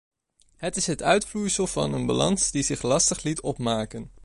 Het 0.57 0.75
is 0.77 0.87
het 0.87 1.01
uitvloeisel 1.03 1.67
van 1.67 1.93
een 1.93 2.05
balans 2.05 2.51
die 2.51 2.63
zich 2.63 2.81
lastig 2.81 3.23
liet 3.23 3.41
opmaken. 3.41 4.11